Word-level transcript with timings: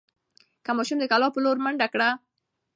ماشوم 0.77 0.97
د 1.01 1.05
کلا 1.11 1.27
په 1.33 1.39
لور 1.43 1.57
منډه 1.63 1.87
کړه. 1.93 2.09